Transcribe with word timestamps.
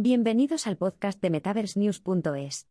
Bienvenidos 0.00 0.68
al 0.68 0.76
podcast 0.76 1.20
de 1.20 1.28
MetaverseNews.es. 1.28 2.68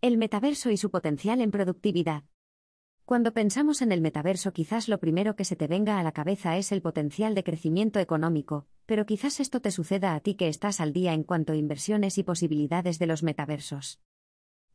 El 0.00 0.18
metaverso 0.18 0.70
y 0.70 0.76
su 0.76 0.90
potencial 0.90 1.40
en 1.40 1.52
productividad. 1.52 2.24
Cuando 3.04 3.34
pensamos 3.34 3.82
en 3.82 3.92
el 3.92 4.00
metaverso 4.00 4.52
quizás 4.52 4.88
lo 4.88 4.98
primero 4.98 5.36
que 5.36 5.44
se 5.44 5.54
te 5.54 5.68
venga 5.68 6.00
a 6.00 6.02
la 6.02 6.10
cabeza 6.10 6.56
es 6.56 6.72
el 6.72 6.82
potencial 6.82 7.36
de 7.36 7.44
crecimiento 7.44 8.00
económico, 8.00 8.66
pero 8.84 9.06
quizás 9.06 9.38
esto 9.38 9.60
te 9.60 9.70
suceda 9.70 10.12
a 10.16 10.18
ti 10.18 10.34
que 10.34 10.48
estás 10.48 10.80
al 10.80 10.92
día 10.92 11.12
en 11.12 11.22
cuanto 11.22 11.52
a 11.52 11.56
inversiones 11.56 12.18
y 12.18 12.24
posibilidades 12.24 12.98
de 12.98 13.06
los 13.06 13.22
metaversos. 13.22 14.00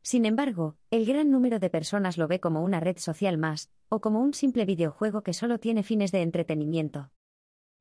Sin 0.00 0.24
embargo, 0.24 0.78
el 0.90 1.04
gran 1.04 1.30
número 1.30 1.58
de 1.58 1.68
personas 1.68 2.16
lo 2.16 2.26
ve 2.26 2.40
como 2.40 2.62
una 2.62 2.80
red 2.80 2.96
social 2.96 3.36
más, 3.36 3.70
o 3.90 4.00
como 4.00 4.22
un 4.22 4.32
simple 4.32 4.64
videojuego 4.64 5.22
que 5.22 5.34
solo 5.34 5.58
tiene 5.58 5.82
fines 5.82 6.10
de 6.10 6.22
entretenimiento. 6.22 7.10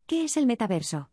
¿Qué 0.05 0.25
es 0.25 0.35
el 0.35 0.47
metaverso? 0.47 1.11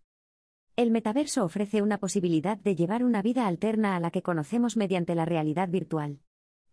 El 0.76 0.90
metaverso 0.90 1.44
ofrece 1.44 1.82
una 1.82 1.98
posibilidad 1.98 2.58
de 2.58 2.74
llevar 2.74 3.04
una 3.04 3.22
vida 3.22 3.46
alterna 3.46 3.94
a 3.94 4.00
la 4.00 4.10
que 4.10 4.22
conocemos 4.22 4.76
mediante 4.76 5.14
la 5.14 5.24
realidad 5.24 5.68
virtual. 5.68 6.18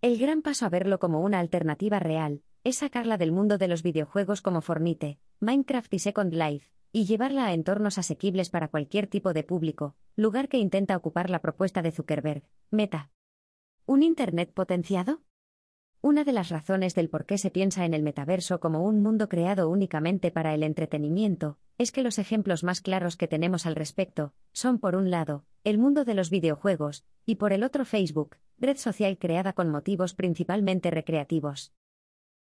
El 0.01 0.17
gran 0.17 0.41
paso 0.41 0.65
a 0.65 0.69
verlo 0.69 0.97
como 0.97 1.21
una 1.21 1.37
alternativa 1.37 1.99
real 1.99 2.41
es 2.63 2.77
sacarla 2.77 3.19
del 3.19 3.31
mundo 3.31 3.59
de 3.59 3.67
los 3.67 3.83
videojuegos 3.83 4.41
como 4.41 4.61
Fornite, 4.61 5.19
Minecraft 5.39 5.93
y 5.93 5.99
Second 5.99 6.33
Life, 6.33 6.71
y 6.91 7.05
llevarla 7.05 7.45
a 7.45 7.53
entornos 7.53 7.99
asequibles 7.99 8.49
para 8.49 8.69
cualquier 8.69 9.05
tipo 9.05 9.33
de 9.33 9.43
público, 9.43 9.95
lugar 10.15 10.49
que 10.49 10.57
intenta 10.57 10.97
ocupar 10.97 11.29
la 11.29 11.39
propuesta 11.39 11.83
de 11.83 11.91
Zuckerberg, 11.91 12.43
Meta. 12.71 13.11
¿Un 13.85 14.01
Internet 14.01 14.51
potenciado? 14.51 15.21
Una 16.01 16.23
de 16.23 16.33
las 16.33 16.49
razones 16.49 16.95
del 16.95 17.09
por 17.09 17.27
qué 17.27 17.37
se 17.37 17.51
piensa 17.51 17.85
en 17.85 17.93
el 17.93 18.01
metaverso 18.01 18.59
como 18.59 18.83
un 18.83 19.03
mundo 19.03 19.29
creado 19.29 19.69
únicamente 19.69 20.31
para 20.31 20.55
el 20.55 20.63
entretenimiento, 20.63 21.59
es 21.81 21.91
que 21.91 22.03
los 22.03 22.19
ejemplos 22.19 22.63
más 22.63 22.79
claros 22.79 23.17
que 23.17 23.27
tenemos 23.27 23.65
al 23.65 23.75
respecto 23.75 24.33
son, 24.53 24.77
por 24.77 24.95
un 24.95 25.09
lado, 25.09 25.45
el 25.63 25.79
mundo 25.79 26.05
de 26.05 26.13
los 26.13 26.29
videojuegos, 26.29 27.05
y 27.25 27.35
por 27.35 27.53
el 27.53 27.63
otro 27.63 27.85
Facebook, 27.85 28.37
red 28.59 28.77
social 28.77 29.17
creada 29.17 29.53
con 29.53 29.71
motivos 29.71 30.13
principalmente 30.13 30.91
recreativos. 30.91 31.73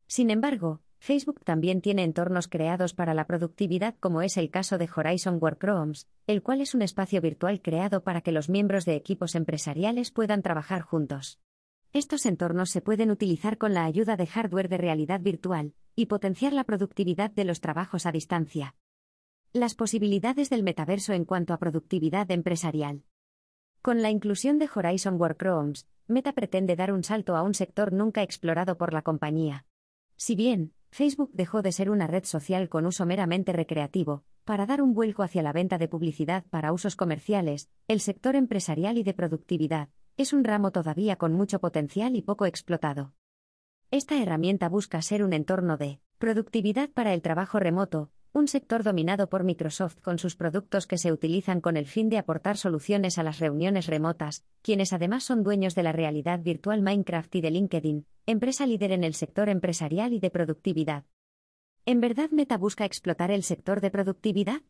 Sin 0.07 0.29
embargo, 0.29 0.83
Facebook 0.99 1.41
también 1.43 1.81
tiene 1.81 2.05
entornos 2.05 2.49
creados 2.49 2.93
para 2.93 3.15
la 3.15 3.27
productividad 3.27 3.95
como 3.99 4.21
es 4.21 4.37
el 4.37 4.51
caso 4.51 4.77
de 4.77 4.91
Horizon 4.95 5.39
Workrooms, 5.41 6.07
el 6.27 6.43
cual 6.43 6.61
es 6.61 6.75
un 6.75 6.83
espacio 6.83 7.23
virtual 7.23 7.63
creado 7.63 8.03
para 8.03 8.21
que 8.21 8.33
los 8.33 8.51
miembros 8.51 8.85
de 8.85 8.95
equipos 8.95 9.35
empresariales 9.35 10.11
puedan 10.11 10.43
trabajar 10.43 10.83
juntos. 10.83 11.41
Estos 11.95 12.27
entornos 12.27 12.69
se 12.69 12.83
pueden 12.83 13.11
utilizar 13.11 13.57
con 13.57 13.73
la 13.73 13.87
ayuda 13.87 14.19
de 14.19 14.27
hardware 14.27 14.69
de 14.69 14.77
realidad 14.77 15.21
virtual 15.23 15.73
y 15.97 16.07
potenciar 16.07 16.53
la 16.53 16.65
productividad 16.65 17.31
de 17.31 17.45
los 17.45 17.63
trabajos 17.63 18.05
a 18.05 18.13
distancia. 18.13 18.75
Las 19.53 19.75
posibilidades 19.75 20.49
del 20.49 20.63
metaverso 20.63 21.13
en 21.13 21.25
cuanto 21.25 21.53
a 21.53 21.59
productividad 21.59 22.31
empresarial. 22.31 23.03
Con 23.83 24.01
la 24.01 24.09
inclusión 24.09 24.61
de 24.61 24.71
Horizon 24.73 25.21
Workrooms, 25.21 25.89
Meta 26.07 26.33
pretende 26.35 26.77
dar 26.77 26.93
un 26.93 27.03
salto 27.03 27.35
a 27.35 27.43
un 27.43 27.55
sector 27.55 27.93
nunca 27.93 28.23
explorado 28.23 28.79
por 28.79 28.95
la 28.95 29.03
compañía. 29.03 29.67
Si 30.15 30.37
bien, 30.37 30.73
Facebook 30.93 31.33
dejó 31.33 31.63
de 31.63 31.73
ser 31.73 31.91
una 31.91 32.07
red 32.07 32.23
social 32.27 32.69
con 32.69 32.87
uso 32.87 33.07
meramente 33.07 33.53
recreativo, 33.53 34.23
para 34.45 34.67
dar 34.67 34.81
un 34.83 34.95
vuelco 34.95 35.25
hacia 35.25 35.43
la 35.43 35.53
venta 35.53 35.79
de 35.79 35.89
publicidad 35.89 36.45
para 36.51 36.73
usos 36.73 36.95
comerciales, 36.95 37.69
el 37.89 37.99
sector 37.99 38.37
empresarial 38.37 38.99
y 38.99 39.03
de 39.03 39.15
productividad, 39.15 39.89
es 40.17 40.33
un 40.33 40.45
ramo 40.45 40.71
todavía 40.71 41.17
con 41.17 41.33
mucho 41.33 41.59
potencial 41.59 42.15
y 42.15 42.23
poco 42.23 42.47
explotado. 42.47 43.15
Esta 43.91 44.23
herramienta 44.23 44.69
busca 44.69 45.03
ser 45.03 45.25
un 45.25 45.33
entorno 45.33 45.77
de 45.77 45.99
productividad 46.19 46.89
para 46.91 47.15
el 47.15 47.21
trabajo 47.21 47.59
remoto, 47.59 48.13
un 48.33 48.47
sector 48.47 48.85
dominado 48.85 49.29
por 49.29 49.43
Microsoft 49.43 50.01
con 50.01 50.19
sus 50.19 50.37
productos 50.37 50.87
que 50.87 50.99
se 50.99 51.13
utilizan 51.13 51.61
con 51.61 51.77
el 51.77 51.87
fin 51.87 52.09
de 52.09 52.19
aportar 52.19 52.57
soluciones 52.57 53.19
a 53.19 53.25
las 53.25 53.41
reuniones 53.41 53.87
remotas, 53.89 54.45
quienes 54.63 54.93
además 54.93 55.25
son 55.25 55.43
dueños 55.43 55.75
de 55.75 55.83
la 55.83 55.93
realidad 55.93 56.41
virtual 56.41 56.81
Minecraft 56.81 57.35
y 57.35 57.41
de 57.41 57.51
LinkedIn, 57.51 58.07
empresa 58.27 58.67
líder 58.67 58.93
en 58.93 59.03
el 59.03 59.15
sector 59.15 59.49
empresarial 59.49 60.13
y 60.13 60.21
de 60.21 60.31
productividad. 60.31 61.05
¿En 61.87 62.01
verdad 62.01 62.31
Meta 62.31 62.57
busca 62.57 62.85
explotar 62.85 63.33
el 63.33 63.43
sector 63.43 63.81
de 63.81 63.91
productividad? 63.91 64.63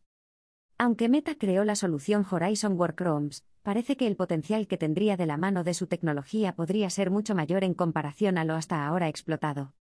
Aunque 0.79 1.09
Meta 1.09 1.35
creó 1.35 1.63
la 1.63 1.75
solución 1.75 2.25
Horizon 2.29 2.79
Workrooms, 2.79 3.45
parece 3.61 3.95
que 3.95 4.07
el 4.07 4.15
potencial 4.15 4.65
que 4.67 4.77
tendría 4.77 5.17
de 5.17 5.27
la 5.27 5.37
mano 5.37 5.63
de 5.63 5.75
su 5.75 5.85
tecnología 5.85 6.55
podría 6.55 6.89
ser 6.89 7.11
mucho 7.11 7.35
mayor 7.35 7.63
en 7.63 7.75
comparación 7.75 8.39
a 8.39 8.45
lo 8.45 8.55
hasta 8.55 8.87
ahora 8.87 9.07
explotado. 9.07 9.75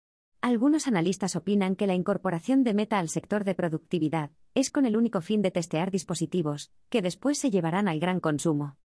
Algunos 0.47 0.87
analistas 0.87 1.35
opinan 1.35 1.75
que 1.75 1.89
la 1.89 1.97
incorporación 1.97 2.63
de 2.63 2.73
Meta 2.73 3.01
al 3.01 3.09
sector 3.09 3.43
de 3.43 3.57
productividad 3.57 4.31
es 4.55 4.71
con 4.71 4.87
el 4.87 4.97
único 4.97 5.21
fin 5.21 5.43
de 5.43 5.51
testear 5.51 5.91
dispositivos, 5.91 6.71
que 6.89 7.03
después 7.03 7.37
se 7.37 7.51
llevarán 7.51 7.89
al 7.89 7.99
gran 7.99 8.21
consumo. 8.21 8.77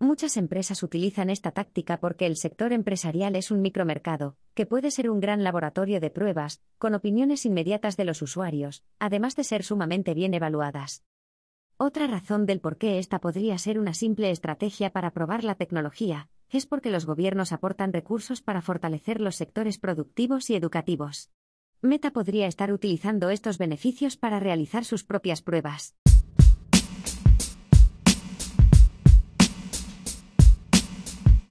Muchas 0.00 0.36
empresas 0.36 0.82
utilizan 0.82 1.30
esta 1.30 1.52
táctica 1.52 2.00
porque 2.00 2.26
el 2.26 2.34
sector 2.34 2.72
empresarial 2.72 3.36
es 3.36 3.52
un 3.52 3.60
micromercado, 3.60 4.36
que 4.54 4.66
puede 4.66 4.90
ser 4.90 5.10
un 5.10 5.20
gran 5.20 5.44
laboratorio 5.44 6.00
de 6.00 6.10
pruebas, 6.10 6.60
con 6.76 6.96
opiniones 6.96 7.46
inmediatas 7.46 7.96
de 7.96 8.04
los 8.04 8.20
usuarios, 8.20 8.82
además 8.98 9.36
de 9.36 9.44
ser 9.44 9.62
sumamente 9.62 10.12
bien 10.12 10.34
evaluadas. 10.34 11.04
Otra 11.76 12.08
razón 12.08 12.46
del 12.46 12.60
por 12.60 12.78
qué 12.78 12.98
esta 12.98 13.20
podría 13.20 13.56
ser 13.58 13.78
una 13.78 13.94
simple 13.94 14.32
estrategia 14.32 14.90
para 14.90 15.12
probar 15.12 15.44
la 15.44 15.54
tecnología, 15.54 16.30
es 16.58 16.66
porque 16.66 16.90
los 16.90 17.06
gobiernos 17.06 17.52
aportan 17.52 17.92
recursos 17.92 18.42
para 18.42 18.62
fortalecer 18.62 19.20
los 19.20 19.36
sectores 19.36 19.78
productivos 19.78 20.50
y 20.50 20.56
educativos. 20.56 21.30
Meta 21.82 22.10
podría 22.12 22.46
estar 22.46 22.72
utilizando 22.72 23.30
estos 23.30 23.56
beneficios 23.56 24.16
para 24.16 24.40
realizar 24.40 24.84
sus 24.84 25.04
propias 25.04 25.40
pruebas. 25.42 25.94